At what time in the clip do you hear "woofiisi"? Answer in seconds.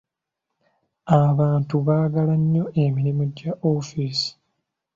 3.61-4.31